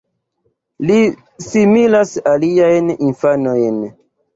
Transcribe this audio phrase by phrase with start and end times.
[0.91, 0.97] Li
[1.49, 3.83] similas aliajn infanojn.